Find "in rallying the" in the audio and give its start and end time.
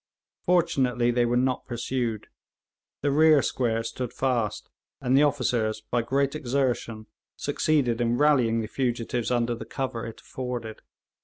8.01-8.67